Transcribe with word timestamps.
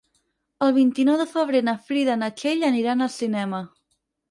El 0.67 0.71
vint-i-nou 0.77 1.19
de 1.23 1.27
febrer 1.33 1.61
na 1.69 1.77
Frida 1.91 2.17
i 2.19 2.21
na 2.23 2.31
Txell 2.41 2.67
aniran 2.73 3.09
al 3.09 3.15
cinema. 3.21 3.65